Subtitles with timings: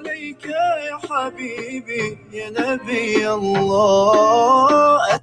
[0.00, 5.20] عليك يا حبيبي يا نبي الله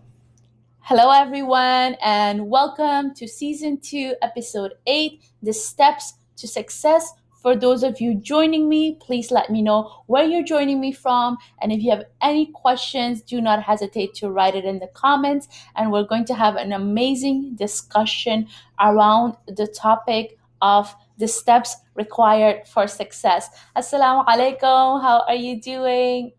[0.86, 7.14] Hello, everyone, and welcome to season two, episode eight The Steps to Success.
[7.42, 11.38] For those of you joining me, please let me know where you're joining me from.
[11.62, 15.48] And if you have any questions, do not hesitate to write it in the comments.
[15.76, 18.48] And we're going to have an amazing discussion
[18.80, 23.49] around the topic of the steps required for success.
[23.77, 25.03] Assalamu alaikum.
[25.03, 26.33] How are you doing?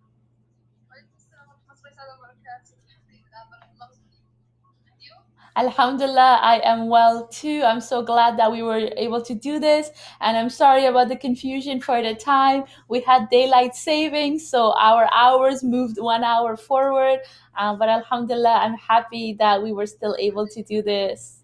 [5.56, 7.62] Alhamdulillah, I am well too.
[7.66, 9.90] I'm so glad that we were able to do this.
[10.22, 12.64] And I'm sorry about the confusion for the time.
[12.88, 17.20] We had daylight savings, so our hours moved one hour forward.
[17.58, 21.39] Uh, but Alhamdulillah, I'm happy that we were still able to do this.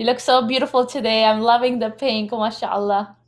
[0.00, 1.26] You look so beautiful today.
[1.26, 3.18] I'm loving the pink, mashallah.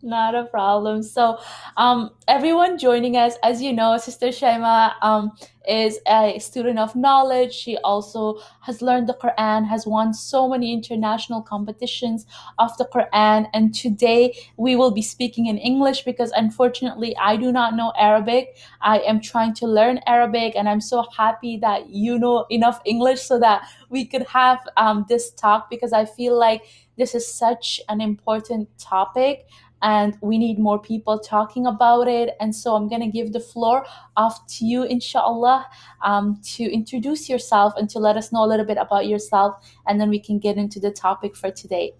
[0.00, 1.02] Not a problem.
[1.02, 1.38] So,
[1.76, 5.32] um, everyone joining us, as you know, Sister Chaymae um,
[5.68, 7.52] is a student of knowledge.
[7.52, 12.26] She also has learned the Quran, has won so many international competitions
[12.60, 13.48] of the Quran.
[13.52, 18.56] And today we will be speaking in English because unfortunately I do not know Arabic.
[18.80, 23.22] I am trying to learn Arabic, and I'm so happy that you know enough English
[23.22, 26.62] so that we could have um, this talk because I feel like
[26.96, 29.46] this is such an important topic
[29.82, 32.36] and we need more people talking about it.
[32.40, 35.66] And so I'm going to give the floor off to you, inshallah,
[36.04, 39.56] um, to introduce yourself and to let us know a little bit about yourself,
[39.86, 41.94] and then we can get into the topic for today.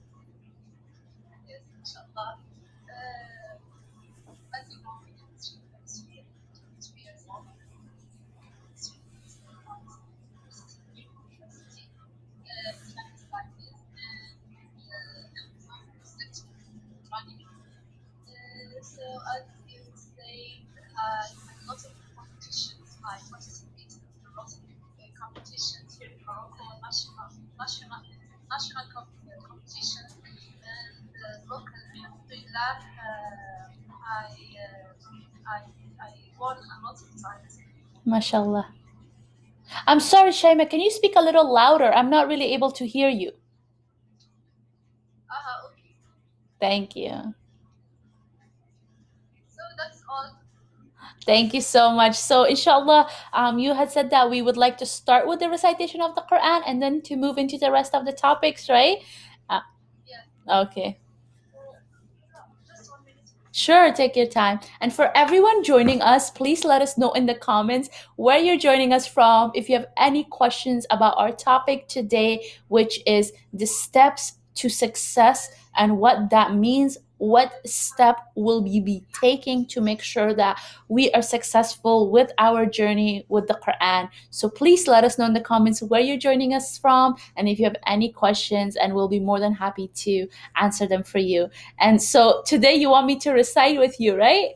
[28.59, 29.07] National com-
[29.47, 31.55] competitions, and uh.
[31.55, 33.71] Alhamdulillah, uh,
[34.03, 34.27] I,
[34.59, 35.61] uh, I,
[36.03, 36.11] I
[36.41, 37.59] won a lot of times.
[38.05, 38.67] MashaAllah.
[39.87, 41.93] I'm sorry, Chaymae, can you speak a little louder?
[41.93, 43.33] I'm not really able to hear you.
[45.31, 45.95] Uh, okay.
[46.61, 47.35] Thank you.
[51.29, 52.17] Thank you so much.
[52.17, 56.01] So, inshallah, um, you had said that we would like to start with the recitation
[56.01, 58.97] of the Quran and then to move into the rest of the topics, right?
[59.51, 59.61] Uh,
[60.07, 60.63] Yeah.
[60.63, 60.99] okay.
[62.67, 63.29] Just one minute.
[63.53, 64.61] Sure, take your time.
[64.81, 68.95] And for everyone joining us, please let us know in the comments where you're joining
[68.95, 69.53] us from.
[69.55, 75.51] If you have any questions about our topic today, which is the steps to success
[75.77, 81.11] and what that means, what step will we be taking to make sure that we
[81.13, 84.09] are successful with our journey with the Quran.
[84.31, 87.59] So please let us know in the comments where you're joining us from and if
[87.59, 91.49] you have any questions, and we'll be more than happy to answer them for you.
[91.81, 94.55] And so today you want me to recite with you, right?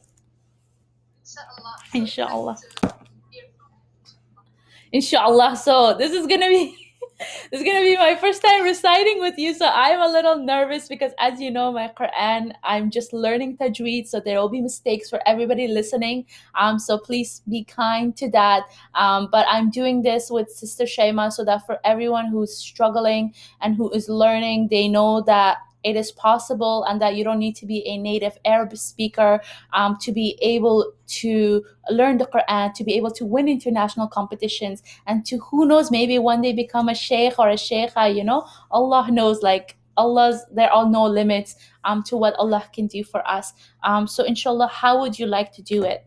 [1.20, 1.76] Inshallah.
[1.94, 2.52] Inshallah.
[2.52, 2.96] nice to
[3.30, 4.44] hear from
[4.92, 4.98] you.
[4.98, 5.56] Inshallah.
[5.56, 6.81] So this is gonna be
[7.18, 9.54] this is gonna be my first time reciting with you.
[9.54, 14.08] So I'm a little nervous because as you know, my Quran, I'm just learning tajweed,
[14.08, 16.26] so there will be mistakes for everybody listening.
[16.54, 18.64] Um, so please be kind to that.
[18.94, 23.76] Um, but I'm doing this with Sister Chaymae so that for everyone who's struggling and
[23.76, 27.66] who is learning, they know that it is possible and that you don't need to
[27.66, 29.40] be a native Arab speaker
[29.72, 34.82] um, to be able to learn the Quran, to be able to win international competitions,
[35.06, 38.46] and to who knows, maybe one day become a sheikh or a sheikha, you know?
[38.70, 43.26] Allah knows, like, Allah's, there are no limits um, to what Allah can do for
[43.28, 43.52] us.
[43.82, 46.06] Um, so, inshallah, how would you like to do it?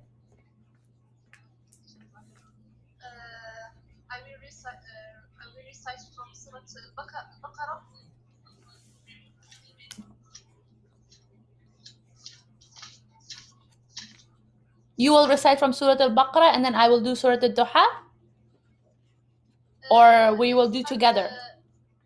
[3.00, 3.06] Uh,
[4.10, 4.74] I will recite.
[4.74, 7.82] Uh, I will recite from Surah Al-Baqarah.
[14.98, 17.86] You will recite from Surah Al Baqarah and then I will do Surah Al Duha,
[19.92, 21.30] or we will do together.
[21.30, 21.60] Uh,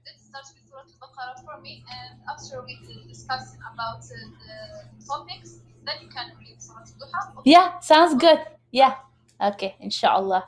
[0.06, 5.60] let's start with Surah Al-Baqarah for me, and after we discuss about uh, the topics,
[5.86, 7.40] then you can read Surah Al-Duha.
[7.40, 8.40] Okay, Yeah, sounds good.
[8.72, 8.96] Yeah.
[9.40, 10.44] Okay, inshallah.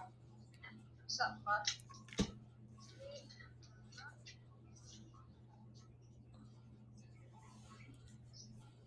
[1.08, 1.81] inshallah.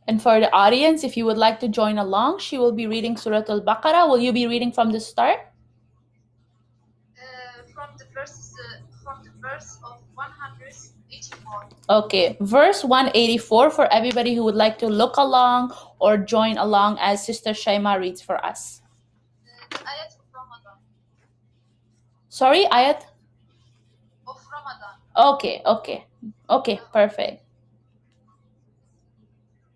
[0.07, 3.17] And for the audience, if you would like to join along, she will be reading
[3.17, 4.09] Surah Al Baqarah.
[4.09, 5.39] Will you be reading from the start?
[7.17, 11.69] Uh, from the verse, uh, from the verse of 184.
[11.89, 17.25] Okay, verse 184 for everybody who would like to look along or join along as
[17.25, 18.83] Sister Chaymae reads for us.
[19.73, 20.77] Uh, ayat of Ramadan.
[22.29, 23.09] Sorry, ayat?
[24.29, 25.01] Of Ramadan.
[25.17, 26.05] Okay, okay,
[26.51, 27.44] okay, perfect.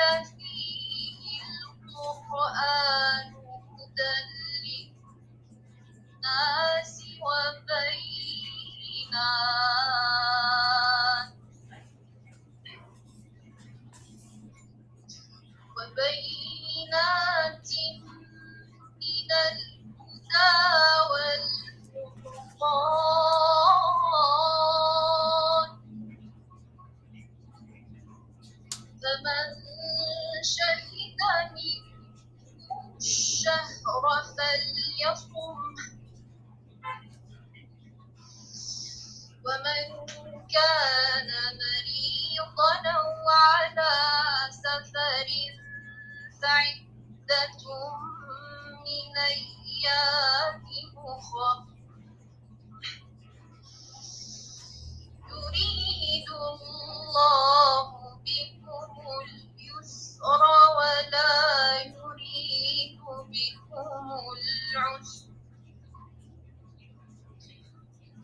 [0.00, 0.29] Congratulations.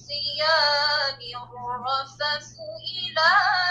[0.06, 2.57] الصيام الرفث
[2.94, 3.65] إلى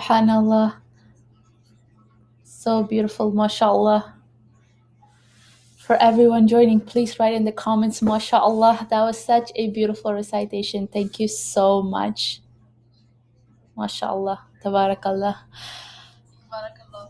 [0.00, 0.76] Subhanallah.
[2.42, 4.14] So beautiful, mashallah.
[5.76, 8.86] For everyone joining, please write in the comments, mashallah.
[8.88, 10.86] That was such a beautiful recitation.
[10.86, 12.40] Thank you so much.
[13.76, 14.40] Mashallah.
[14.64, 15.36] Tabarakallah.
[16.48, 17.08] Barakallah.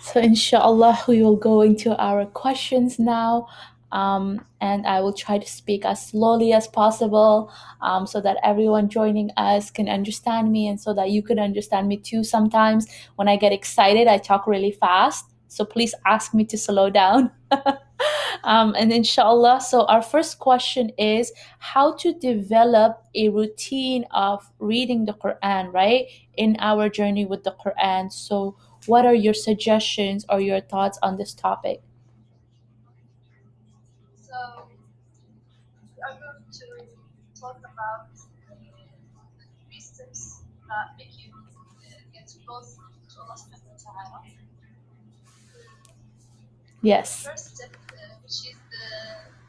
[0.00, 3.48] So, inshallah, we will go into our questions now.
[3.94, 8.88] Um, and I will try to speak as slowly as possible um, so that everyone
[8.88, 12.24] joining us can understand me and so that you can understand me too.
[12.24, 15.26] Sometimes when I get excited, I talk really fast.
[15.46, 17.30] So, please ask me to slow down.
[18.42, 25.04] um, and inshallah, so our first question is how to develop a routine of reading
[25.04, 26.06] the Quran, right?
[26.36, 28.12] In our journey with the Quran.
[28.12, 31.83] So, what are your suggestions or your thoughts on this topic?
[37.74, 38.54] About the
[40.68, 41.34] that make you
[42.14, 42.38] get to.
[46.84, 47.24] Yes.
[47.24, 48.84] First step, uh, which is the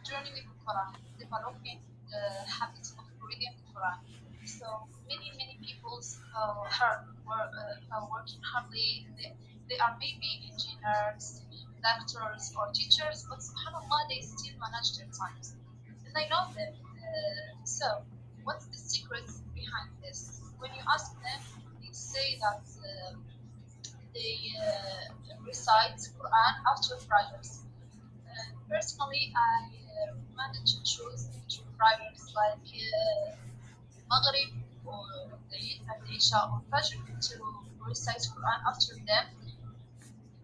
[0.07, 3.99] journey with the Quran, developing the habit of reading the Quran.
[4.47, 5.99] So many, many people
[6.31, 9.07] uh, are, uh, are working hardly.
[9.19, 9.35] They,
[9.67, 11.43] they are maybe engineers,
[11.83, 15.59] doctors, or teachers, but subhanAllah, they still manage their times.
[16.07, 16.71] And I know them.
[16.71, 18.07] Uh, so,
[18.45, 20.39] what's the secret behind this?
[20.59, 21.41] When you ask them,
[21.81, 23.17] they say that uh,
[24.13, 27.59] they uh, recite Quran after prayers.
[28.23, 29.73] Uh, personally, I
[30.09, 33.35] uh, managed to choose two prayers like uh,
[34.09, 34.53] Maghrib
[34.85, 35.03] or
[35.51, 37.35] Eid and Isha or Fajr to
[37.87, 39.25] recite Quran after them.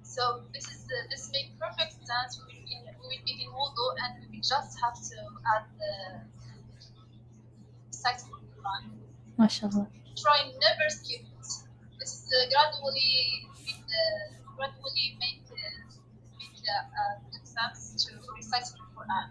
[0.03, 2.41] So this is the, this makes perfect sense.
[2.50, 5.17] We will, will be in wudu and we just have to
[5.55, 6.40] add the
[8.01, 8.24] recite
[8.58, 8.84] Quran
[9.38, 9.88] MashaAllah.
[10.17, 11.48] try never skip it.
[12.01, 15.86] Is uh, gradually uh, gradually make uh,
[16.39, 19.27] make uh, good sense to recite the Quran.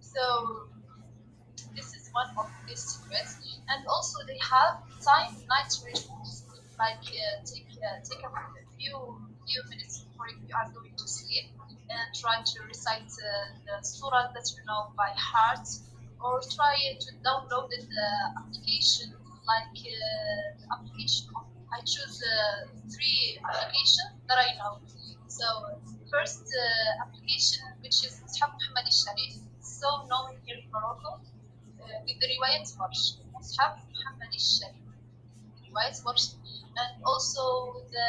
[0.00, 0.68] So
[1.74, 6.44] this is one of the secrets, and also they have time night rituals
[6.78, 8.30] like uh, take uh, take a
[8.76, 9.16] few
[9.48, 11.56] few minutes before you are going to sleep
[11.88, 15.64] and try to recite uh, the surah that you know by heart
[16.22, 18.08] or try to download the
[18.38, 19.14] application
[19.46, 21.28] like uh, application
[21.72, 24.82] I choose uh, three applications that I know.
[25.28, 25.46] So
[26.10, 32.18] first uh, application which is Mus'haf Muhammad al-Sharif, so known here in Morocco uh, with
[32.18, 34.82] the riwayat Warsh, Mus'haf Muhammad al-Sharif,
[35.62, 36.34] riwayat Warsh,
[36.76, 38.08] and also the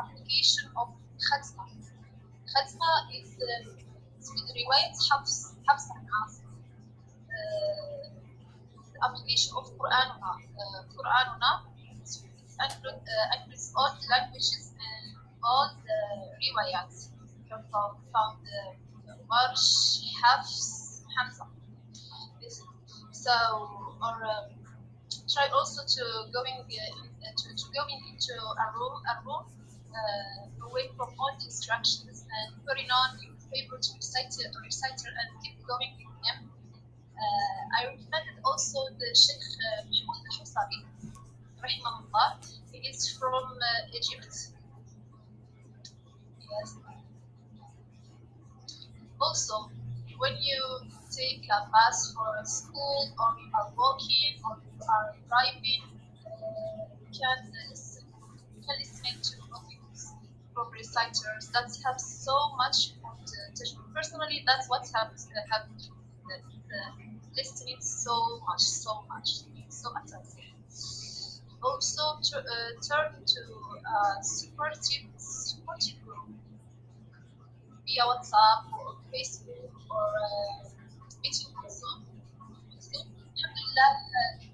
[0.00, 0.88] application of
[1.20, 1.68] Khatma.
[2.48, 3.76] Khatma is uh,
[4.34, 6.49] with riwayat Hafs, Hafs and Asim.
[7.50, 8.08] Uh,
[8.92, 10.32] the application of Quranuna.
[10.54, 11.50] Uh, Quranuna
[12.60, 15.98] uh, includes all the languages and all the
[16.38, 16.92] riwayat.
[17.70, 21.46] from, found uh, Warsh, Hafs, Hamza.
[23.12, 23.32] So,
[24.00, 24.48] or um,
[25.28, 29.44] try also to going uh, to, to going into a room, a room
[29.92, 35.92] uh, away from all distractions and putting on your favorite reciter, reciter and keep going
[35.98, 36.49] with him.
[37.20, 40.80] Uh, I recommended also the Sheikh uh, Mahmoud al-Husari,
[41.60, 42.40] rahimahullah.
[42.72, 44.56] He is from uh, Egypt.
[46.40, 46.76] Yes.
[49.20, 49.70] Also,
[50.18, 50.62] when you
[51.10, 55.82] take a bus for school or you are walking or you are driving,
[56.24, 58.04] uh, you can listen,
[58.56, 59.40] you can listen to
[60.54, 63.60] from reciters that have so much content.
[63.94, 65.88] Personally, that's what helps uh, helped
[66.28, 66.36] the,
[66.68, 69.28] the listening so much, so much,
[69.68, 70.50] so attentive.
[71.62, 72.42] Also, to, uh,
[72.80, 73.40] turn to
[73.84, 76.28] a supportive, supportive group
[77.86, 80.68] via WhatsApp or Facebook or uh,
[81.22, 81.86] meeting on So,
[83.80, 84.44] uh,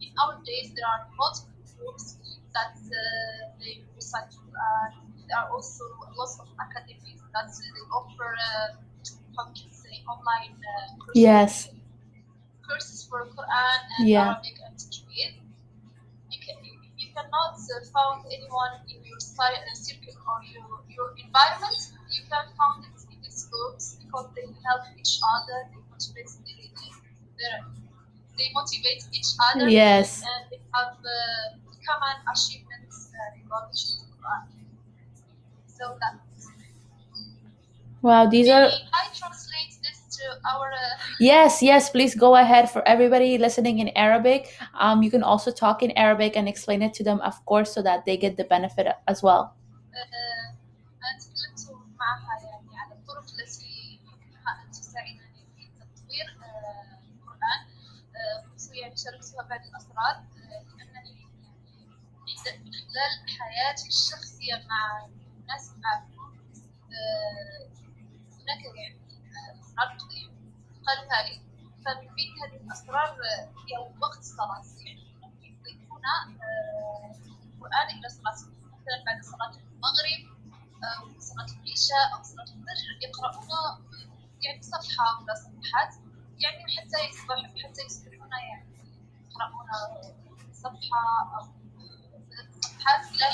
[0.00, 2.16] in our days there are multiple groups
[2.52, 4.92] that uh, they recite Quran.
[5.28, 5.84] There are also
[6.16, 8.74] lots of academies that uh, they offer, uh,
[9.36, 11.70] how can say, online uh, Yes.
[12.70, 14.38] Courses for Quran and Yeah.
[14.38, 15.34] Arabic and Tajweed.
[16.30, 16.56] You can
[17.02, 21.80] you cannot uh, find anyone in your uh, circle or your, your environment.
[22.14, 25.58] You can find it in these groups because they help each other.
[25.70, 26.70] They motivate they,
[27.38, 27.54] they,
[28.38, 29.68] they motivate each other.
[29.68, 30.22] Yes.
[30.22, 31.58] And they have uh,
[31.88, 33.74] common achievements uh, regarding
[34.14, 34.46] Quran.
[35.66, 36.20] So that
[38.02, 40.77] Wow, these are Maybe I translate this to to our uh,
[41.19, 44.51] Yes, yes, please go ahead for everybody listening in Arabic.
[44.79, 47.81] Um, you can also talk in Arabic and explain it to them, of course, so
[47.81, 49.55] that they get the benefit as well.
[49.95, 50.55] آه،
[51.03, 51.61] أنا تكلمت
[51.99, 55.19] معها يعني على الطرق التي يمكنها أن تساعدني
[55.55, 57.61] في تطوير آه، القرآن
[58.15, 61.27] آه، قلت يعني شاركتها بعض الأسرار آه، لأنني
[62.45, 65.07] يعني من خلال حياتي الشخصية مع
[65.41, 66.35] الناس معهم
[66.91, 67.69] آه،
[68.41, 68.99] هناك يعني
[69.35, 70.28] آه، أسرار يعني
[70.90, 71.42] قالوا ثالث
[71.84, 73.16] فبالفيد هذه الأسرار
[73.66, 77.14] هي وقت الصلاه يعني يضيفون آه،
[77.54, 80.22] القرآن إلى صلاة مثلا بعد صلاة المغرب
[80.84, 83.48] أو صلاة العشاء أو صلاة الفجر يقرؤون
[84.42, 85.94] يعني صفحة ولا صفحات
[86.38, 88.66] يعني حتى يصبح حتى يصبحون يعني
[89.30, 89.68] يقرؤون
[90.52, 91.02] صفحة
[91.36, 91.42] أو
[92.60, 93.26] صفحات إلى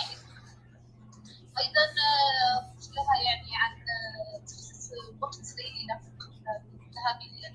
[1.60, 3.76] أيضا آه، قلت لها يعني عن
[4.46, 6.36] تخصيص وقت ليلة قبل
[6.96, 7.45] الذهاب إلى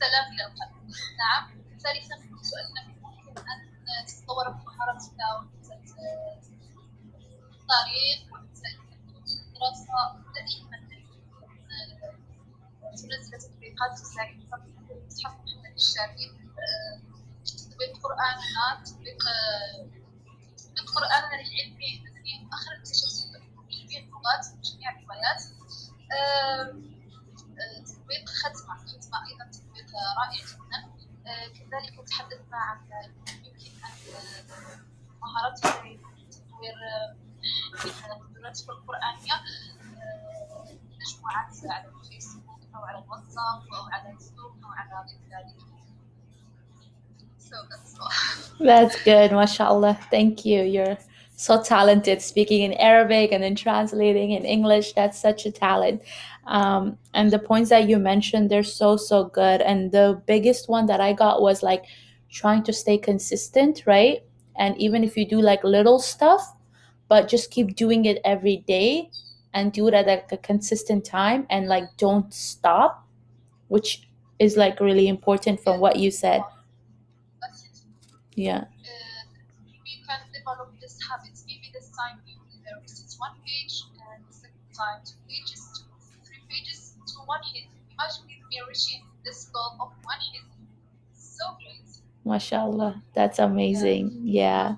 [0.00, 1.44] سلام للقلب نعم.
[1.78, 5.12] ثالثا قلت انك ممكن ان تتطور بمهاراتك
[7.52, 9.96] الطريق والدراسة.
[10.34, 10.78] دائما
[12.96, 14.40] تنزل تطبيقات تساعدك
[15.16, 16.32] تحقق هذا الشريك
[17.46, 19.18] تطبيق قراننا آه، تطبيق
[20.56, 21.90] تطبيق قراننا العلمي.
[21.96, 23.16] المدني مؤخرا اكتشفت
[23.70, 25.42] جميع اللغات جميع الروايات.
[26.12, 26.64] آه،
[27.86, 28.65] تطبيق ختم
[30.17, 30.79] رائع جدا
[31.27, 34.79] آه، كذلك تحدثنا عن آه، يمكن أن آه،
[35.21, 35.97] مهارات في
[36.31, 37.15] تطوير آه،
[38.35, 40.65] قدراتك القرآنية آه،
[41.01, 45.55] مجموعات على الفيسبوك أو على الواتساب أو على زوم أو على غير ذلك.
[47.39, 48.65] So that's all.
[48.65, 49.97] That's good, mashallah.
[50.09, 50.61] Thank you.
[50.63, 50.97] You're
[51.35, 54.93] so talented speaking in Arabic and then translating in English.
[54.93, 56.01] That's such a talent.
[56.46, 59.60] Um, and the points that you mentioned, they're so, so good.
[59.60, 61.84] And the biggest one that I got was like
[62.30, 64.22] trying to stay consistent, right?
[64.56, 66.54] And even if you do like little stuff,
[67.08, 69.10] but just keep doing it every day
[69.54, 73.06] and do it at like a consistent time and like don't stop,
[73.68, 76.42] which is like really important from what you said.
[78.34, 78.64] Yeah.
[80.06, 80.70] Can develop.
[81.46, 82.20] Maybe this time
[82.82, 83.82] visit one page
[84.12, 85.15] and the second time three
[87.28, 87.64] pages to one hit.
[87.98, 90.18] Imagine me reaching this of one.
[91.14, 91.82] So great.
[92.24, 94.20] Mashallah, that's amazing.
[94.24, 94.76] Yeah.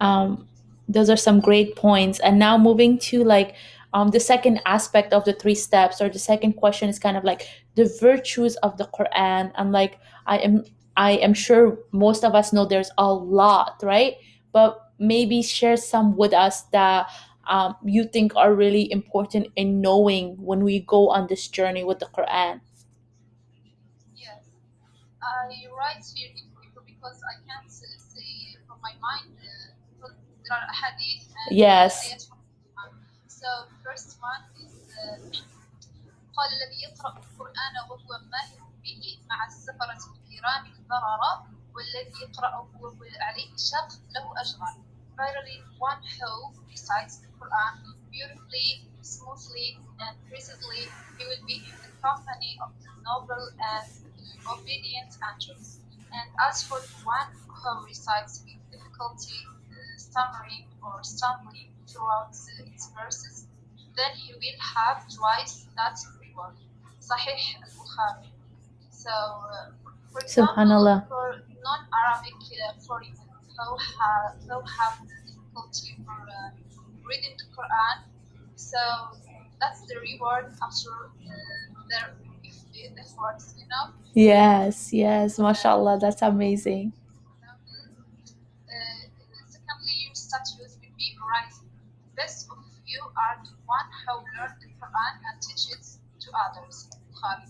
[0.00, 0.48] Um,
[0.88, 2.20] those are some great points.
[2.20, 3.54] And now moving to like
[3.92, 7.24] um, the second aspect of the three steps, or the second question is kind of
[7.24, 9.52] like the virtues of the Quran.
[9.56, 10.64] And like I am,
[10.96, 14.14] I am sure most of us know there's a lot, right?
[14.52, 17.08] But maybe share some with us that
[17.47, 21.99] um, you think are really important in knowing when we go on this journey with
[21.99, 22.61] the Quran.
[24.15, 24.43] Yes.
[25.21, 30.15] I write here in paper because I can't uh, say from my mind uh, because
[30.45, 31.93] there are hadith and Yes.
[32.05, 32.91] ayat from the Quran.
[33.27, 33.47] So
[33.83, 35.17] first one is uh,
[36.31, 41.33] قال الذي يقرأ القرآن وهو ماهر به مع السفرة الكرام البررة
[41.75, 44.77] والذي يقرأه وهو عليه شق له أجران.
[45.16, 51.92] Verily, one who recites the Quran beautifully, smoothly, and precisely, he will be in the
[52.02, 53.88] company of the noble and
[54.44, 55.80] obedient angels.
[56.12, 59.40] And as for the one who recites with difficulty,
[59.72, 63.46] uh, stammering or stumbling throughout its verses,
[63.96, 66.54] then he will have twice that reward.
[67.00, 68.28] Sahih al-Bukhari.
[68.90, 69.70] So, uh,
[70.12, 71.08] for example, Subhanallah.
[71.08, 72.72] for non-Arabic uh,
[73.57, 74.95] who have, who have
[75.27, 76.49] difficulty for uh,
[77.07, 77.97] reading the Quran,
[78.55, 78.81] so
[79.59, 81.31] that's the reward after uh,
[81.89, 82.15] their
[82.97, 83.93] efforts, you know.
[84.13, 86.93] Yes, yes, mashallah, that's amazing.
[88.67, 89.07] Uh,
[89.47, 91.69] secondly, your status will be rising.
[92.15, 95.85] Best of you are the one who learn the Quran and teach it
[96.21, 96.89] to others.
[97.11, 97.47] Bukhari.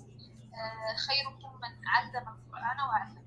[0.52, 3.22] Uh, خيركم من علم القرآن وعلمه.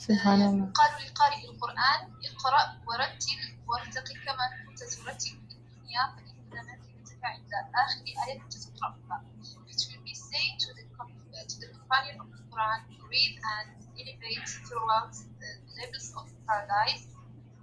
[0.04, 0.72] Subhanallah.
[0.72, 8.04] قالوا لقارئ القرآن اقرأ ورتل وارتقي كما كنت ترتل في الدنيا فإن منزلتك عند آخر
[8.28, 9.24] آية كنت تقرأها.
[9.68, 13.34] It will be said to the, com- uh, to the companion of the Quran, read
[13.56, 13.68] and
[14.00, 17.06] elevate throughout the levels of paradise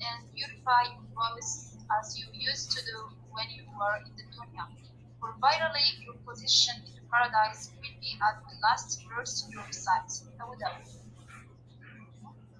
[0.01, 2.97] and purify your voice as you used to do
[3.31, 4.65] when you were in the dunya.
[5.19, 10.11] For virally, your position in the paradise will be at the last verse you recite.
[10.41, 10.96] Abu Dhabi.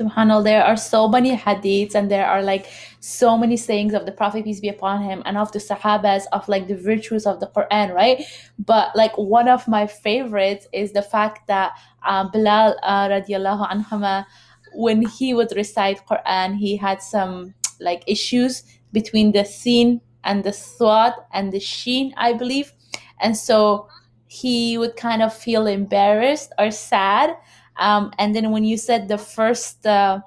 [0.00, 2.66] Subhanallah, there are so many hadiths and there are like
[3.00, 6.48] so many sayings of the Prophet, peace be upon him, and of the Sahabas of
[6.48, 8.24] like the virtues of the Quran, right?
[8.58, 11.72] But like one of my favorites is the fact that
[12.06, 14.24] um, Bilal uh, radiallahu anhuma,
[14.72, 20.52] when he would recite Quran, he had some like issues between the sin and the
[20.52, 22.72] swat and the sheen, I believe.
[23.20, 23.88] And so
[24.26, 27.36] he would kind of feel embarrassed or sad
[27.80, 30.20] um, and then when you said the first uh,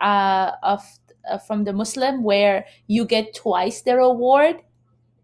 [0.00, 0.82] uh, of
[1.30, 4.62] uh, from the Muslim, where you get twice the reward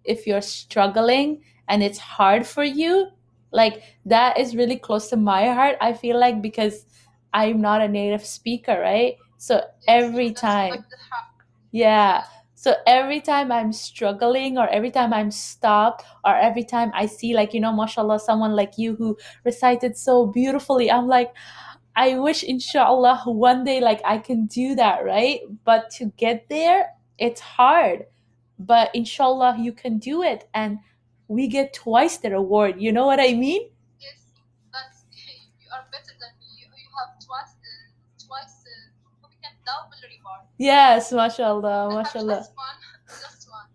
[0.05, 3.09] if you're struggling and it's hard for you,
[3.53, 5.77] like that is really close to my heart.
[5.81, 6.87] I feel like because
[7.33, 9.17] I'm not a native speaker, right?
[9.39, 11.45] So every time, like the haq.
[11.73, 12.25] yeah.
[12.55, 17.35] So every time I'm struggling or every time I'm stopped or every time I see
[17.35, 21.33] like, you know, mashallah, someone like you who recited so beautifully, I'm like,
[21.97, 25.41] I wish inshallah one day like I can do that, right?
[25.65, 28.07] But to get there, it's hard.
[28.59, 30.79] But inshallah you can do it and
[31.29, 32.81] we get twice the reward.
[32.81, 33.71] You know what I mean?
[34.01, 34.21] Yes,
[34.73, 34.93] but
[35.63, 36.47] you are better than me.
[36.61, 40.47] You, you have twice, uh, twice, uh, we can double reward.
[40.59, 42.37] Yes, mashallah, mashallah.
[42.41, 42.77] just one,
[43.09, 43.67] just one.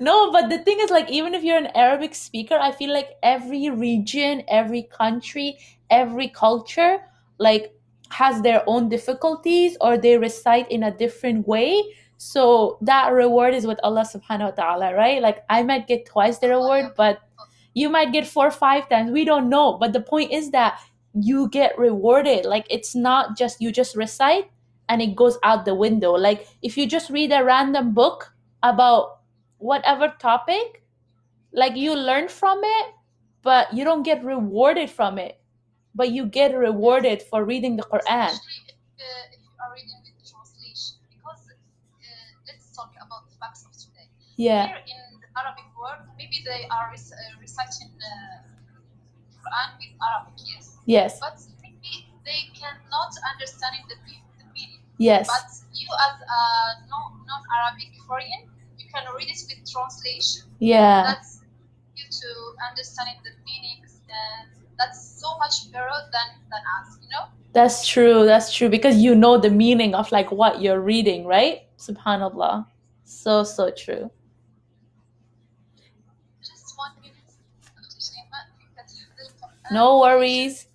[0.00, 3.10] No, but the thing is, like, even if you're an Arabic speaker, I feel like
[3.22, 5.58] every region, every country,
[5.90, 7.00] every culture,
[7.38, 7.72] like,
[8.10, 11.82] has their own difficulties or they recite in a different way.
[12.16, 15.22] So that reward is with Allah subhanahu wa ta'ala, right?
[15.22, 17.20] Like, I might get twice the reward, but
[17.74, 19.10] you might get four or five times.
[19.12, 19.78] We don't know.
[19.78, 20.80] But the point is that
[21.14, 22.44] you get rewarded.
[22.44, 24.50] Like, it's not just you just recite
[24.88, 26.12] and it goes out the window.
[26.12, 29.18] Like, if you just read a random book about
[29.58, 30.82] whatever topic
[31.52, 32.86] like you learn from it
[33.42, 35.37] but you don't get rewarded from it
[35.98, 39.98] but you get rewarded for reading the quran Especially if, uh, if you are reading
[40.06, 41.56] with translation, because uh,
[42.48, 44.08] let's talk about the facts of today.
[44.36, 48.10] yeah Here in the Arabic world, maybe they are rec- uh, reciting uh,
[49.42, 53.96] Quran with Arabic, yes, yes but maybe they cannot understanding the,
[54.38, 54.82] the meaning.
[54.98, 56.40] yes But you, as a
[56.90, 58.42] non non Arabic foreign,
[58.78, 60.44] you can read it with translation.
[60.58, 61.40] yeah That's
[61.96, 62.28] you to
[62.70, 67.24] understanding the meanings, and that's so much better than than us, you know.
[67.52, 71.62] that's true that's true because you know the meaning of like what you're reading right
[71.78, 72.66] subhanallah
[73.04, 74.10] so so true
[76.40, 77.16] Just one minute.
[77.74, 77.98] Dr.
[77.98, 78.42] Chaymae,
[78.76, 79.32] because
[79.68, 80.67] the no worries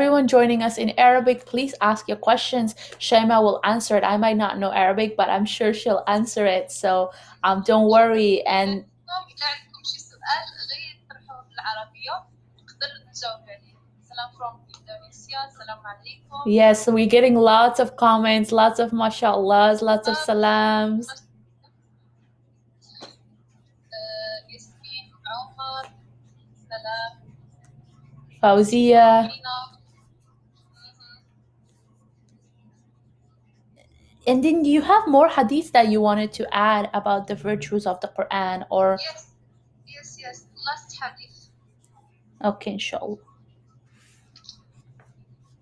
[0.00, 2.72] everyone joining us in Arabic, please ask your questions.
[2.98, 4.02] Chaymae will answer it.
[4.02, 6.72] I might not know Arabic, but I'm sure she'll answer it.
[6.72, 7.12] So
[7.44, 8.40] um, don't worry.
[8.46, 8.86] And
[16.46, 21.08] Yes, we're getting lots of comments, lots of Mashallahs, lots of salams.
[28.42, 29.28] Fauzia.
[34.29, 37.99] And then you have more hadiths that you wanted to add about the virtues of
[38.01, 39.29] the Quran or Yes,
[39.87, 40.37] yes, yes.
[40.65, 41.49] Last hadith.
[42.43, 43.17] okay, inshallah.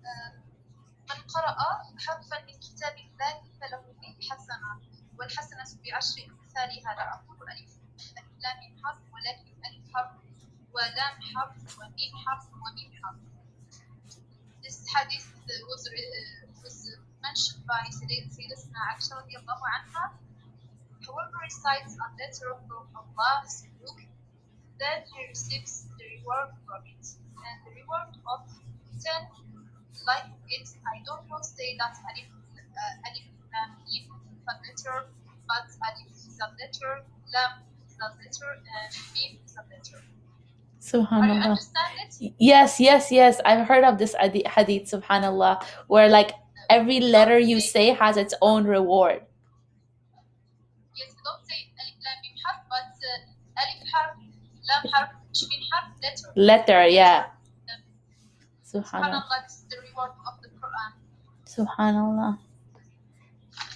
[0.04, 0.32] آه،
[1.10, 1.56] من قرأ
[1.98, 4.80] حرفا من كتاب الله فله به حسنة
[5.18, 7.72] والحسنة بعشر أمثالها لا أقول ألف
[8.18, 10.10] ألف لام حرف ولكن ألف حرف
[10.74, 13.20] ولام حرف وميم حرف وميم حرف.
[14.62, 15.28] This hadith
[15.68, 20.03] was, uh, was mentioned by Sayyidatina Aisha anha.
[21.05, 23.97] Whoever recites a letter from Allah's book,
[24.79, 27.05] then he receives the reward for it.
[27.49, 28.41] and the reward of
[28.99, 29.39] 10
[30.05, 34.05] like it I don't want to say that alif uh, alif lam mim
[34.47, 35.07] letter
[35.47, 37.03] but alif subletter
[37.33, 37.51] lam
[37.87, 40.19] subletter and mim subletter are you
[40.79, 41.57] Subhanallah.
[42.39, 43.41] Yes, yes, yes.
[43.45, 46.31] I've heard of this hadith, subhanallah, where like
[46.69, 49.21] every letter you say has its own reward.
[50.95, 54.11] yes don't say alif lam mim harf but uh, alif harf
[54.69, 57.25] lam harf shin harf letter Letter, yeah.
[58.63, 59.25] Subhanallah.
[59.25, 60.91] subhanallah is the reward of the Quran
[61.49, 62.37] Subhanallah.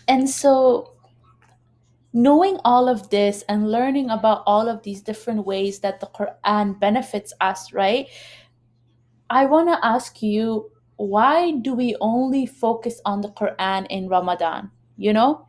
[0.08, 0.94] And so,
[2.14, 6.80] knowing all of this and learning about all of these different ways that the Quran
[6.80, 8.08] benefits us, right?
[9.30, 14.72] I want to ask you, why do we only focus on the Quran in Ramadan?
[14.98, 15.48] You know?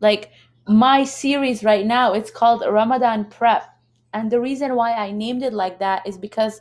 [0.00, 0.30] Like
[0.66, 3.64] my series right now, it's called Ramadan Prep.
[4.12, 6.60] And the reason why I named it like that is because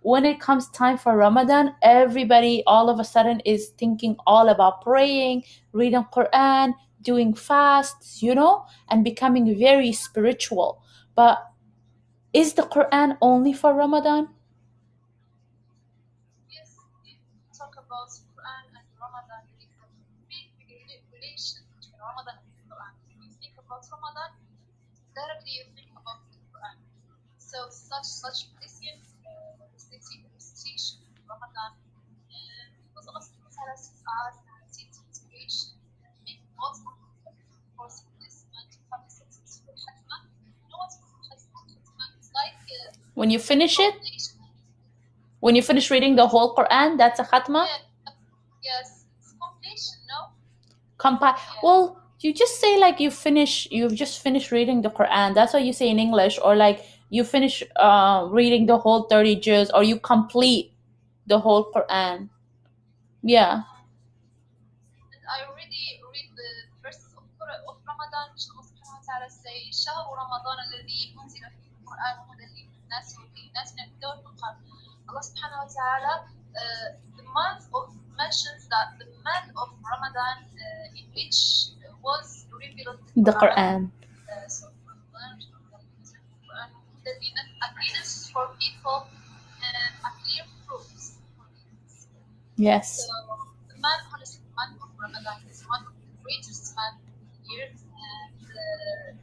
[0.00, 4.82] when it comes time for Ramadan, everybody all of a sudden is thinking all about
[4.82, 10.82] praying, reading Quran, doing fasts, you know, and becoming very spiritual.
[11.14, 11.44] But
[12.32, 14.28] is the Quran only for Ramadan?
[25.14, 26.76] Directly think about the Quran.
[27.38, 30.24] So such such blessing, uh, recitation
[31.04, 36.40] in Ramadan, uh, because Allah subhanahu wa ta'ala sees us and sees inspiration, and make
[36.56, 36.94] most of
[37.24, 37.32] the
[37.76, 40.16] course this month to have a successful Khatma.
[40.44, 41.36] You know what's Khatma?
[41.36, 43.94] Khatma is like uh, When you finish it,
[45.40, 47.66] when you finish reading the whole Quran, that's a khatma?
[47.66, 48.12] Yeah,
[48.62, 50.32] yes, it's completion, no?
[50.98, 51.60] Compi- Yeah.
[51.62, 55.33] well, you just say like you finish, you've just finished reading the Quran.
[55.33, 59.35] That's what you say in English, or like you finish uh, reading the whole 30
[59.37, 60.73] juz, or you complete
[61.27, 62.29] the whole Quran.
[63.21, 63.61] Yeah.
[65.13, 66.49] And I already read the
[66.81, 71.43] verses of, Qur- of Ramadan which Allah subhanahu wa ta'ala say شهر رمضان الذي أنزل
[71.43, 74.55] فيه القرآن هدى للناس وبينات من الهدى والفرقان
[75.07, 76.13] Allah subhanahu wa ta'ala
[76.57, 81.80] uh, the month of mentions that the month of Ramadan uh, in which was revealed
[83.16, 83.90] the Quran.
[83.90, 84.42] Uh, uh,
[92.56, 93.06] yes.
[93.06, 93.14] So,
[93.68, 96.98] the man, honestly, the man of Ramadan is one of the greatest man
[97.46, 99.14] here, and uh,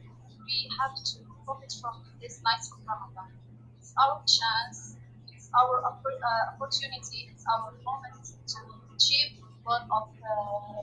[0.44, 3.32] we have to profit from this night of Ramadan.
[3.78, 4.96] It's our chance,
[5.32, 8.60] it's our uh, opportunity, it's our moment to
[8.96, 10.82] achieve one of uh,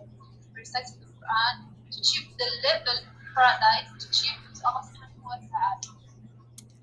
[0.54, 2.98] reciting the Quran to achieve the level
[3.36, 5.96] paradise, to achieve Allah subhanahu wa ta'ala.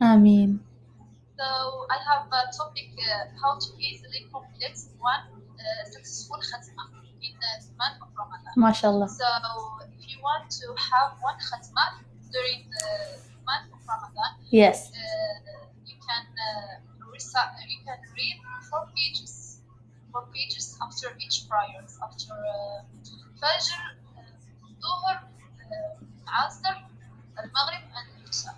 [0.01, 0.61] Ameen.
[1.39, 1.45] So
[1.91, 6.85] I have a topic uh, how to easily complete one uh, successful khatma
[7.21, 8.55] in the month of Ramadan.
[8.57, 9.09] MashaAllah.
[9.11, 9.27] So
[9.99, 14.93] if you want to have one khatma during the month of Ramadan, Yes.
[14.95, 18.39] uh, you can uh, recite, you can read
[18.71, 19.59] four pages,
[20.13, 22.87] four pages after each prayer, after uh,
[23.43, 23.99] Fajr,
[24.89, 26.77] uh, uh, Asr,
[27.39, 28.55] Al-Maghrib, and Isha.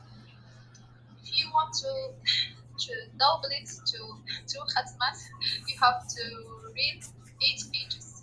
[1.22, 1.90] If you want to
[2.78, 3.98] to double it to
[4.46, 5.18] two khatmas,
[5.66, 6.24] you have to
[6.74, 7.02] read
[7.42, 8.22] eight pages.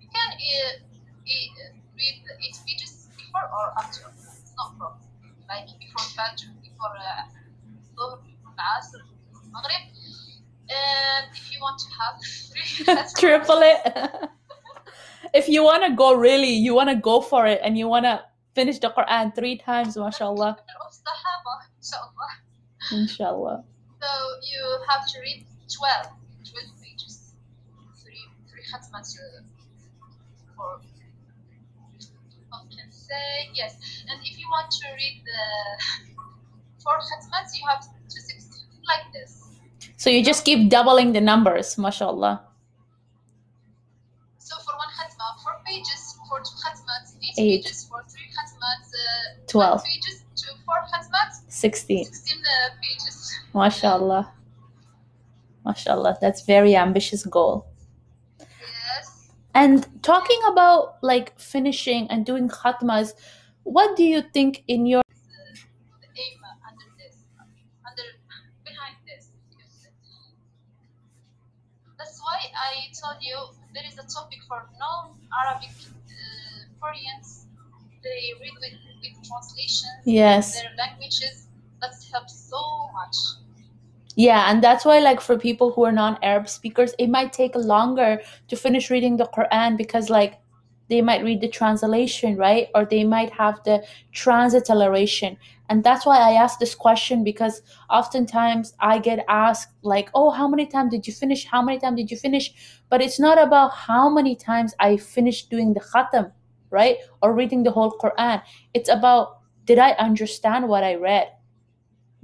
[0.00, 4.12] You can uh, uh, read eight pages before or after.
[4.16, 5.00] It's no problem.
[5.48, 7.24] Like before Fajr, before uh,
[7.96, 9.00] Dhuhr, before Asr,
[9.52, 9.88] Maghrib.
[10.70, 14.30] And if you want to have three Triple it.
[15.34, 18.04] if you want to go really, you want to go for it and you want
[18.04, 18.22] to
[18.54, 20.56] finish the Quran three times, mashallah.
[22.92, 23.64] inshallah.
[24.00, 24.08] So
[24.42, 26.06] you have to read 12,
[26.50, 27.32] 12 pages.
[28.02, 29.42] Three, three khatmas uh,
[30.56, 30.80] for
[32.70, 33.76] can say yes.
[34.08, 35.42] And if you want to read the
[36.82, 39.50] four khatmas, you have to six like this.
[39.96, 42.49] So you just keep doubling the numbers, mashallah.
[46.40, 47.64] For two khatmas, eight, Eight.
[47.64, 47.84] pages.
[47.84, 49.84] For three khatmas, uh, 12.
[49.84, 50.24] pages.
[50.36, 52.04] To four khatmas, 16.
[52.06, 53.38] 16 uh, pages.
[53.54, 54.32] Mashallah.
[55.64, 56.18] Mashallah.
[56.20, 57.66] That's very ambitious goal.
[58.40, 59.30] Yes.
[59.54, 63.14] And talking about like finishing and doing khatmas,
[63.64, 65.02] what do you think in your
[66.00, 67.16] the aim under this,
[67.86, 68.02] under
[68.64, 69.28] behind this.
[71.98, 73.36] That's why I told you
[73.74, 75.70] there is a topic for non-Arabic
[76.80, 77.46] Koreans.
[78.02, 80.60] They read with, with translations Yes.
[80.60, 81.48] their languages.
[81.80, 83.16] That helps so much.
[84.16, 88.20] Yeah, and that's why, like, for people who are non-Arab speakers, it might take longer
[88.48, 90.40] to finish reading the Quran because, like,
[90.88, 92.68] they might read the translation, right?
[92.74, 95.36] Or they might have the transliteration.
[95.68, 100.48] And that's why I ask this question because oftentimes I get asked, like, oh, how
[100.48, 101.46] many times did you finish?
[101.46, 102.52] How many times did you finish?
[102.88, 106.32] But it's not about how many times I finished doing the khatam,
[106.70, 106.96] right?
[107.22, 108.42] Or reading the whole Quran.
[108.74, 111.30] It's about did I understand what I read?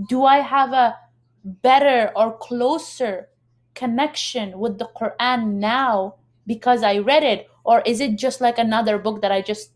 [0.08, 0.96] Do I have a
[1.44, 3.28] better or closer
[3.74, 7.48] connection with the Quran now because I read it?
[7.64, 9.72] Or is it just like another book that I just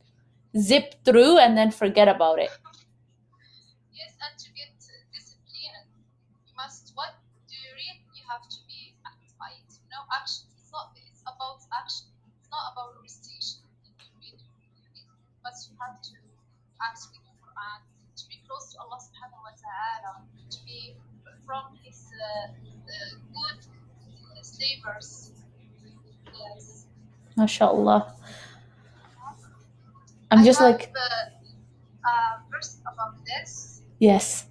[0.59, 2.51] zip through and then forget about it?
[3.93, 5.87] Yes, and to get uh, disciplined,
[6.47, 7.15] you must what
[7.49, 8.03] do you read?
[8.15, 8.97] You have to be
[9.41, 9.69] right.
[9.69, 10.49] You know, action.
[10.57, 10.97] It's not.
[10.97, 12.09] It's about action.
[12.41, 13.63] It's not about recitation.
[13.85, 15.07] You read, you read,
[15.45, 16.15] but you have to
[16.83, 17.79] act with the Quran
[18.17, 20.13] to be close to Allah Subhanahu wa Taala,
[20.51, 20.97] to be
[21.47, 23.61] from His uh, uh, good
[24.45, 25.33] slavers.
[26.33, 26.87] Yes.
[27.37, 28.13] MashaAllah.
[30.31, 31.11] I'm I just like, the
[32.05, 33.83] uh, verse about this.
[33.99, 34.47] yes.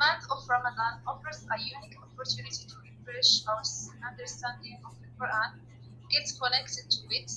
[0.00, 3.62] Month of Ramadan offers a unique opportunity to refresh our
[4.08, 5.60] understanding of the Quran,
[6.10, 7.30] get connected to it,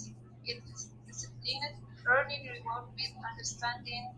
[0.46, 1.76] get dis- disciplined,
[2.08, 4.16] earning reward with understanding.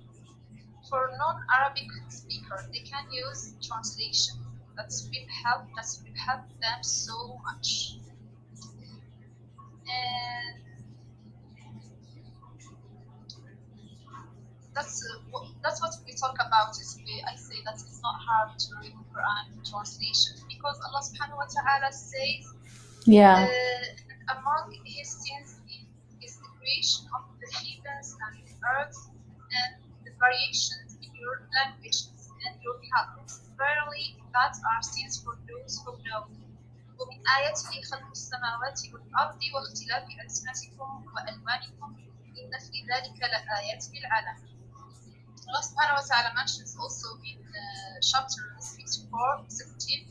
[0.89, 4.35] For non-Arabic speakers, they can use translation.
[4.77, 5.67] That will help.
[5.75, 7.97] That will help them so much.
[9.87, 10.61] And
[14.73, 15.03] that's
[15.74, 16.70] that's what we talk about.
[16.80, 21.02] Is we, I say that it's not hard to read the Quran translation because Allah
[21.02, 22.44] Subhanahu wa Taala says
[23.06, 23.48] Yeah.
[23.48, 25.56] uh, among His sins
[26.20, 28.98] is the creation of the heavens and the earth
[29.60, 29.72] and
[30.04, 33.40] the variations in your languages and your habits.
[33.56, 36.24] Verily, that are sins for those who know.
[37.00, 41.90] ومن آياته خلق السماوات والأرض واختلاف ألسنتكم وألوانكم
[42.40, 44.53] إن في ذلك لآيات للعالمين.
[45.47, 50.09] Allah subhanahu wa ta'ala mentions also in uh, chapter 64, 16,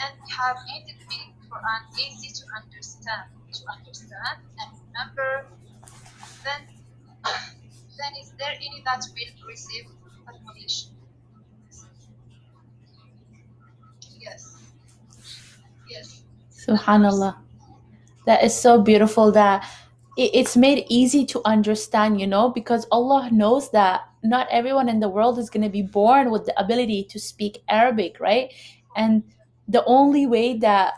[0.00, 5.46] and we have made the meaning Quran easy to understand, to understand and remember.
[6.44, 6.62] Then,
[7.98, 9.86] then is there any that will receive
[10.28, 10.92] admonition?
[14.18, 14.56] Yes.
[15.88, 16.22] Yes.
[16.50, 17.36] Subhanallah.
[18.26, 19.68] That is so beautiful that
[20.16, 25.08] it's made easy to understand, you know, because Allah knows that not everyone in the
[25.08, 28.52] world is going to be born with the ability to speak Arabic, right?
[28.96, 29.22] And
[29.68, 30.94] the only way that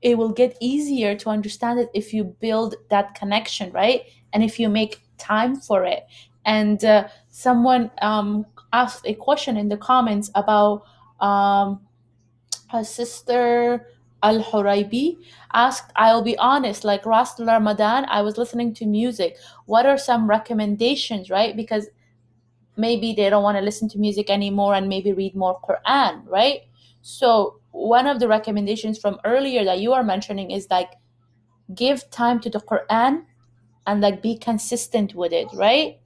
[0.00, 4.02] it will get easier to understand it if you build that connection, right?
[4.32, 6.06] And if you make time for it.
[6.44, 10.82] And uh, someone um, asked a question in the comments about
[11.20, 11.80] um,
[12.68, 13.86] her sister
[14.22, 15.18] Al Huraibi
[15.52, 19.36] asked, I'll be honest, like Rast Ramadan, I was listening to music.
[19.66, 21.56] What are some recommendations, right?
[21.56, 21.88] Because
[22.76, 26.60] maybe they don't want to listen to music anymore and maybe read more Quran, right?
[27.02, 30.92] So, one of the recommendations from earlier that you are mentioning is like
[31.74, 33.24] give time to the Quran
[33.86, 35.98] and like be consistent with it, right?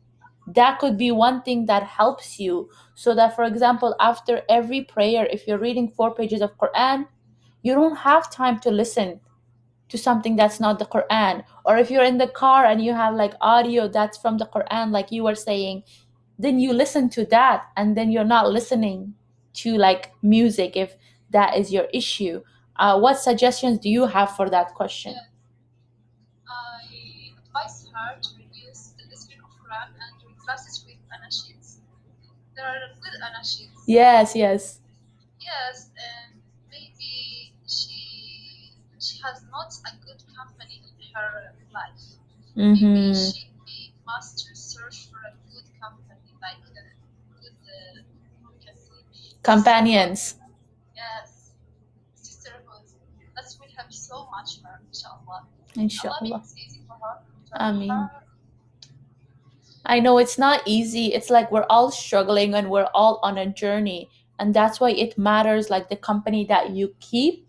[0.46, 2.70] That could be one thing that helps you.
[2.94, 7.07] So that for example, after every prayer, if you're reading four pages of Quran,
[7.62, 9.20] you don't have time to listen
[9.88, 11.44] to something that's not the Quran.
[11.64, 14.91] Or if you're in the car and you have like audio that's from the Quran,
[14.91, 15.82] like you were saying,
[16.39, 19.14] then you listen to that and then you're not listening
[19.55, 20.97] to like music if
[21.30, 22.43] that is your issue.
[22.76, 25.14] Uh, what suggestions do you have for that question?
[26.49, 31.78] I advise her to reduce the listening of Quran and replace it with anasheeds.
[32.57, 33.84] There are good anasheeds.
[33.87, 34.80] Yes, yes.
[35.41, 42.18] Yes, and maybe she she has not a good company in her life.
[42.72, 43.12] Maybe Mm-hmm.
[43.14, 44.45] she be must
[49.47, 50.34] Companions.
[50.97, 51.53] Yes,
[52.14, 52.82] sisterhood.
[53.36, 55.47] That will help so much her, inshallah.
[55.76, 56.18] Inshallah.
[56.22, 57.20] makes it easy for her.
[57.53, 58.11] to Ameen.
[59.84, 61.14] I know it's not easy.
[61.14, 64.11] It's like we're all struggling and we're all on a journey.
[64.38, 67.47] And that's why it matters like the company that you keep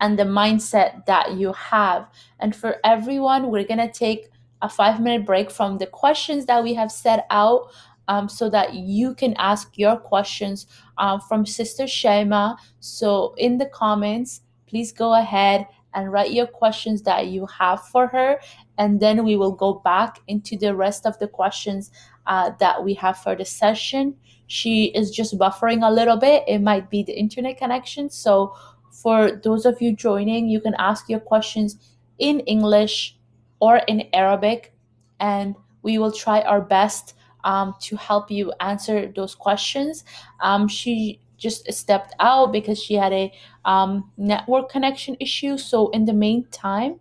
[0.00, 2.08] and the mindset that you have.
[2.40, 4.30] And for everyone, we're going to take
[4.62, 7.70] a five minute break from the questions that we have set out
[8.08, 12.56] um, so that you can ask your questions um, from Sister Chaymae.
[12.80, 18.06] So in the comments, please go ahead and write your questions that you have for
[18.08, 18.40] her.
[18.76, 21.90] And then we will go back into the rest of the questions
[22.26, 24.14] uh, that we have for the session.
[24.46, 26.44] She is just buffering a little bit.
[26.46, 28.10] It might be the internet connection.
[28.10, 28.54] So,
[28.90, 31.78] for those of you joining, you can ask your questions
[32.18, 33.16] in English
[33.60, 34.72] or in Arabic,
[35.20, 40.04] and we will try our best um, to help you answer those questions.
[40.40, 43.32] Um, she just stepped out because she had a
[43.64, 45.56] um, network connection issue.
[45.56, 47.00] So, in the meantime,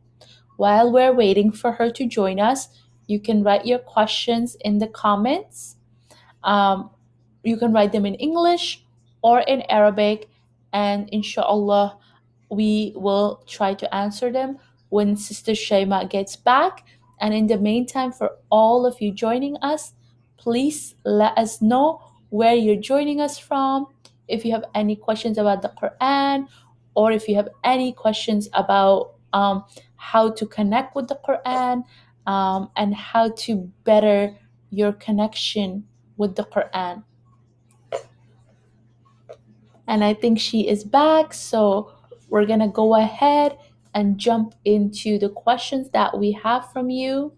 [0.57, 2.69] while we're waiting for her to join us,
[3.07, 5.75] you can write your questions in the comments.
[6.43, 6.91] Um,
[7.43, 8.83] you can write them in English
[9.21, 10.29] or in Arabic,
[10.73, 11.97] and inshallah,
[12.49, 14.59] we will try to answer them
[14.89, 16.85] when Sister Chaymae gets back.
[17.19, 19.93] And in the meantime, for all of you joining us,
[20.47, 23.85] please let us know where you're joining us from.
[24.29, 26.47] If you have any questions about the Quran,
[26.95, 29.65] or if you have any questions about um,
[29.97, 31.83] how to connect with the Quran
[32.27, 34.37] um, and how to better
[34.69, 35.83] your connection
[36.15, 37.03] with the Quran.
[39.85, 41.91] And I think she is back, so
[42.29, 43.57] we're gonna go ahead
[43.93, 47.33] and jump into the questions that we have from you.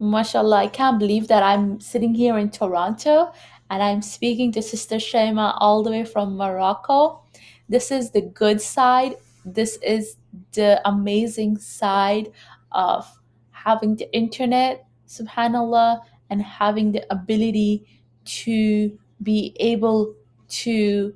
[0.00, 3.32] Mashallah, I can't believe that I'm sitting here in Toronto
[3.68, 7.22] and I'm speaking to Sister Chaymae all the way from Morocco.
[7.68, 9.16] This is the good side.
[9.44, 10.16] This is
[10.52, 12.32] the amazing side
[12.72, 13.06] of
[13.50, 17.84] having the internet, subhanAllah, and having the ability
[18.24, 20.14] to be able
[20.48, 21.14] to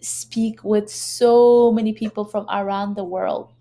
[0.00, 3.52] speak with so many people from around the world.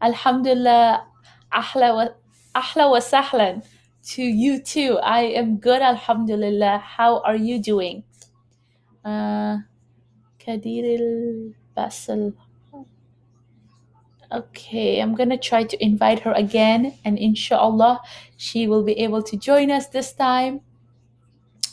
[0.00, 1.04] Alhamdulillah,
[1.52, 2.14] ahla
[2.58, 3.62] ahla wa sahlan
[4.02, 4.98] to you too.
[5.02, 6.78] I am good, alhamdulillah.
[6.78, 8.04] How are you doing?
[9.04, 9.58] Uh,
[10.38, 10.84] Kadir
[11.76, 12.32] al.
[14.30, 18.00] Okay, I'm gonna try to invite her again, and inshallah,
[18.36, 20.60] she will be able to join us this time.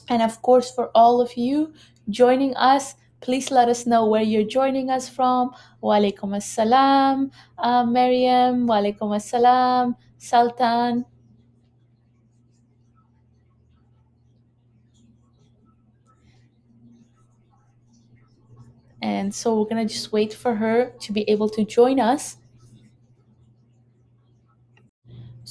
[0.08, 1.74] And of course, for all of you
[2.10, 2.96] joining us,
[3.26, 5.50] please let us know where you're joining us from.
[5.82, 8.68] Wa alaikum assalam, uh, Maryam.
[8.68, 11.06] Wa alaikum assalam, Sultan.
[19.02, 22.38] And so we're gonna just wait for her to be able to join us.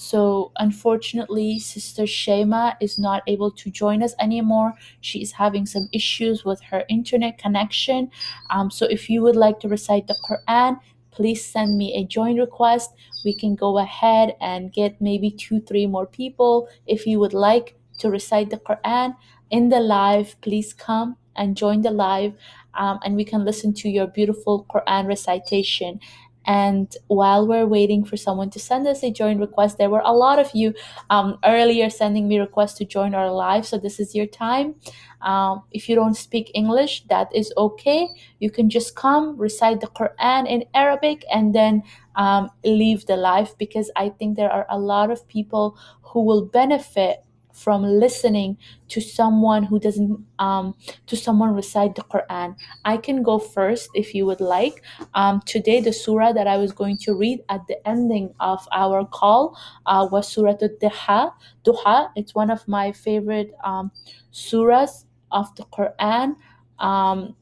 [0.04, 4.74] So, unfortunately, Sister Chaymae is not able to join us anymore.
[5.00, 8.10] She is having some issues with her internet connection.
[8.50, 10.78] Um, so, if you would like to recite the Quran,
[11.10, 12.90] please send me a join request.
[13.24, 16.68] We can go ahead and get maybe two, three more people.
[16.86, 19.16] If you would like to recite the Quran
[19.50, 22.34] in the live, please come and join the live
[22.74, 26.00] um, and we can listen to your beautiful Quran recitation.
[26.46, 30.12] And while we're waiting for someone to send us a join request, there were a
[30.12, 30.74] lot of you
[31.10, 33.66] um, earlier sending me requests to join our live.
[33.66, 34.74] So this is your time.
[35.22, 38.08] Um, if you don't speak English, that is okay.
[38.40, 41.82] You can just come, recite the Quran in Arabic, and then
[42.16, 46.44] um, leave the live because I think there are a lot of people who will
[46.44, 47.24] benefit
[47.54, 50.74] from listening to someone who doesn't um,
[51.06, 52.56] to someone recite the quran.
[52.84, 54.82] I can go first if you would like.
[55.14, 59.06] Um, today the surah that i was going to read at the ending of our
[59.06, 61.32] call uh, was surah duha
[61.64, 63.90] duha it's one of my favorite um,
[64.32, 66.36] surahs of the quran.
[66.78, 67.36] Um,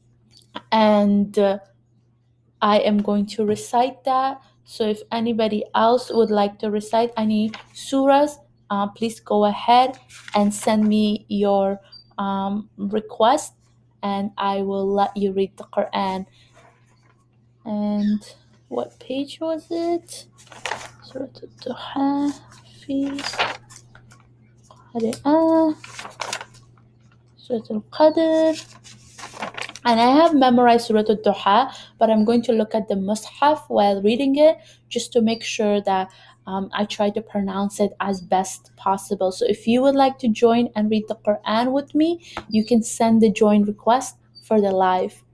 [0.71, 1.57] and uh,
[2.61, 4.41] i am going to recite that.
[4.65, 8.37] So if anybody else would like to recite any surahs
[8.73, 9.99] uh, please go ahead
[10.33, 11.79] and send me your
[12.17, 13.53] um, request
[14.01, 16.25] and I will let you read the Quran.
[17.65, 18.21] And
[18.69, 20.25] what page was it?
[21.05, 22.33] Surah Al-Duha
[22.81, 23.13] fi
[24.89, 25.75] Qari'ah
[27.37, 28.57] Surah Al-Qadr
[29.85, 34.01] and I have memorized Surah Al-Duha but I'm going to look at the Mus'haf while
[34.01, 34.57] reading it
[34.89, 36.09] just to make sure that
[36.46, 39.32] um, I try to pronounce it as best possible.
[39.32, 42.82] So if you would like to join and read the Quran with me, you can
[42.82, 45.24] send the join request for the live.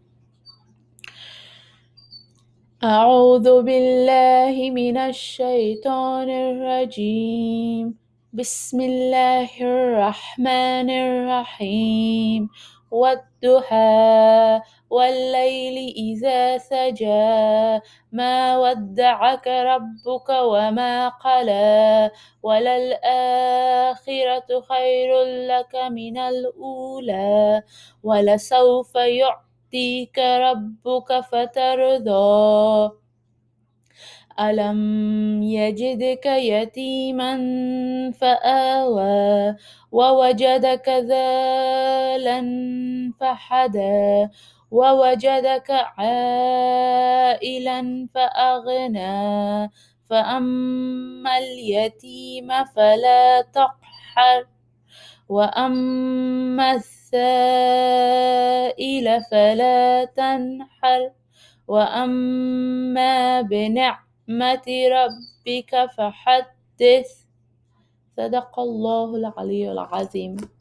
[2.85, 7.95] أعوذ بالله من الشيطان الرجيم
[8.33, 12.49] بسم الله الرحمن الرحيم
[12.91, 17.80] والضحى والليل إذا سجى
[18.12, 22.12] ما ودعك ربك وما قلى
[22.44, 23.02] وللآخرة
[24.70, 27.64] خير لك من الأولى
[28.04, 32.92] ولسوف يعطيك ربك فترضى.
[34.40, 37.32] ألم يجدك يتيما
[38.12, 39.56] فآوى
[39.92, 42.40] ووجدك ذالا
[43.20, 44.28] فحدى
[44.72, 47.80] ووجدك عائلا
[48.15, 49.70] فأغنى.
[50.09, 54.47] فأما اليتيم فلا تقحر
[55.30, 57.61] وأما السائل
[59.32, 61.11] فلا تنحر.
[61.67, 67.09] وأما بنعمة ربك فحدث.
[68.17, 70.59] صدق الله العلي العظيم.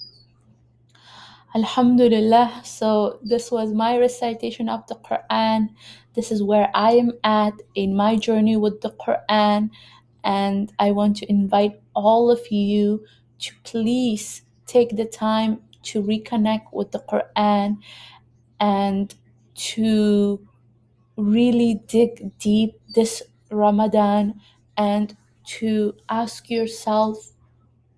[1.55, 2.61] Alhamdulillah.
[2.65, 5.71] So, this was my recitation of the Quran.
[6.15, 9.71] This is where I am at in my journey with the Quran.
[10.25, 13.05] And I want to invite all of you
[13.39, 17.79] to please take the time to reconnect with the Quran
[18.61, 19.15] and
[19.55, 20.47] to
[21.17, 24.41] really dig deep this Ramadan
[24.77, 27.33] and to ask yourself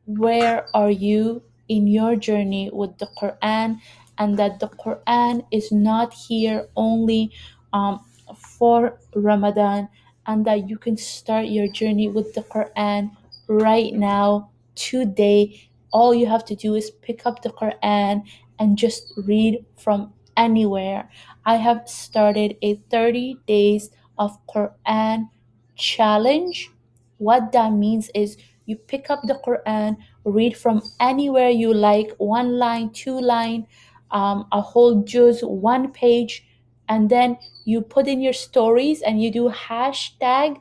[0.07, 3.79] where are you in your journey with the Quran
[4.19, 7.33] and that the Quran is not here only
[7.73, 8.05] um,
[8.37, 9.89] for Ramadan
[10.27, 13.11] and that you can start your journey with the Quran
[13.49, 15.71] right now, today.
[15.93, 18.23] All you have to do is pick up the Quran
[18.59, 21.09] and just read from anywhere.
[21.47, 25.31] I have started a 30 days of Quran
[25.77, 26.71] challenge.
[27.19, 28.37] What that means is
[28.71, 33.67] you pick up the Quran, read from anywhere you like, one line, two line,
[34.13, 36.47] um, a whole juz, one page,
[36.89, 40.61] and then you put in your stories and you do hashtag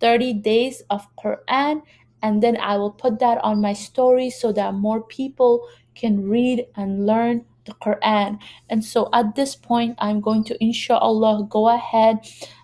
[0.00, 1.82] 30 days of Quran,
[2.22, 6.66] and then I will put that on my story so that more people can read
[6.76, 8.38] and learn the Quran.
[8.68, 12.18] And so at this point, I'm going to, inshallah, go ahead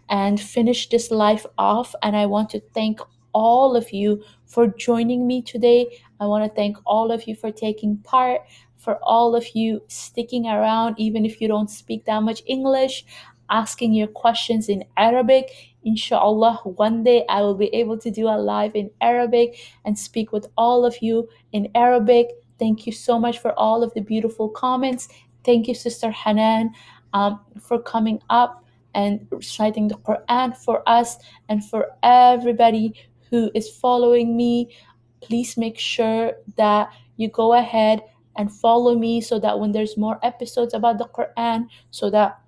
[0.08, 1.94] and finish this life off.
[2.02, 3.00] And I want to thank
[3.32, 4.22] all of you
[4.52, 5.98] for joining me today.
[6.20, 8.42] I want to thank all of you for taking part,
[8.76, 13.06] for all of you sticking around, even if you don't speak that much English,
[13.48, 15.50] asking your questions in Arabic.
[15.84, 20.32] Inshallah, one day I will be able to do a live in Arabic and speak
[20.32, 22.28] with all of you in Arabic.
[22.58, 25.08] Thank you so much for all of the beautiful comments.
[25.44, 26.72] Thank you, Sister Hanan,
[27.14, 31.16] um, for coming up and reciting the Quran for us
[31.48, 32.94] and for everybody
[33.32, 34.68] who is following me.
[35.22, 38.02] Please make sure that you go ahead
[38.36, 42.38] and follow me so that when there's more episodes about the Quran, so that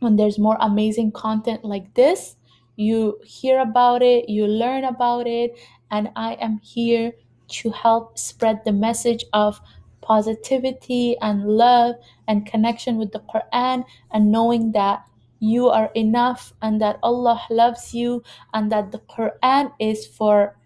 [0.00, 2.36] when there's more amazing content like this,
[2.76, 5.58] you hear about it, you learn about it,
[5.90, 7.12] and I am here
[7.48, 9.60] to help spread the message of
[10.02, 11.96] positivity and love
[12.28, 15.04] and connection with the Quran and knowing that
[15.40, 18.22] you are enough and that Allah loves you
[18.54, 20.56] and that the Quran is for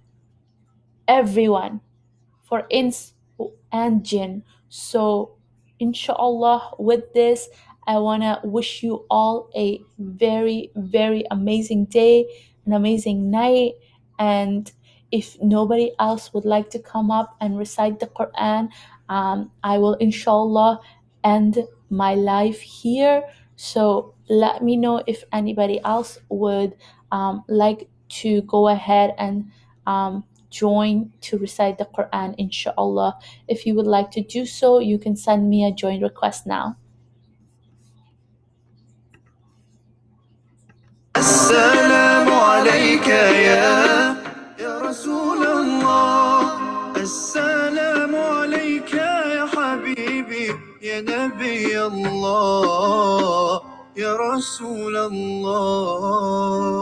[1.09, 1.81] everyone,
[2.43, 3.15] for ins
[3.73, 4.43] and jinn.
[4.69, 5.37] So,
[5.79, 7.49] inshallah, with this,
[7.87, 12.27] I want to wish you all a very, very amazing day,
[12.67, 13.75] an amazing night.
[14.19, 14.71] And
[15.13, 18.71] if nobody else would like to come up and recite the Quran,
[19.09, 20.81] um, I will, inshallah,
[21.23, 21.59] end
[21.91, 23.23] my life here.
[23.56, 26.76] So let me know if anybody else would
[27.12, 27.90] um, like
[28.22, 29.52] to go ahead and
[29.86, 33.18] um, join to recite the Quran, inshallah.
[33.48, 36.78] If you would like to do so, you can send me a join request now.
[41.20, 44.16] السلام عليك يا
[44.60, 47.93] يا رسول الله السلام عليك يا حبيبي
[50.84, 53.62] يا نبي الله
[53.98, 56.80] يا رسول الله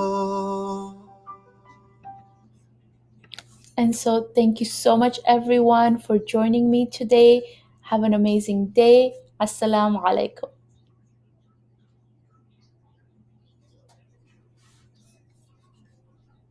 [3.77, 7.43] And so, thank you so much, everyone, for joining me today.
[7.81, 9.13] Have an amazing day.
[9.39, 10.49] Assalamu alaikum.